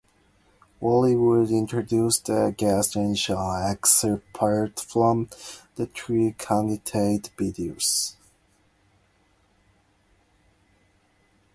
[0.81, 5.29] Woolery would introduce the guest and show excerpts from
[5.75, 8.15] the three candidates' videos.